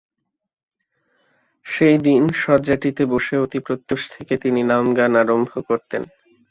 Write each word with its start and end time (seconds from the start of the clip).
সেই 1.65 1.95
দীন 1.97 2.23
শয্যাটিতে 2.35 3.03
বসে 3.05 3.35
অতি 3.37 3.59
প্রত্যূষ 3.65 4.01
থেকে 4.15 4.33
তিনি 4.37 4.61
নামগান 4.63 5.13
আরম্ভ 5.15 5.51
করতেন। 5.69 6.01